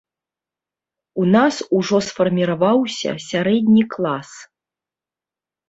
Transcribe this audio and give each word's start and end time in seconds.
У 1.23 1.25
нас 1.35 1.55
ужо 1.81 1.97
сфарміраваўся 2.07 3.09
сярэдні 3.29 3.83
клас. 3.95 4.29